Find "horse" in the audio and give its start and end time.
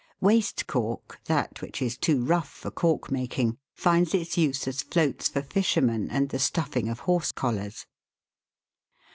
7.01-7.31